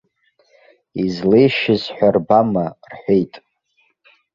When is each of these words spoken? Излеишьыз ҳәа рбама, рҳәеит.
Излеишьыз 1.03 1.83
ҳәа 1.95 2.09
рбама, 2.15 2.65
рҳәеит. 2.91 3.33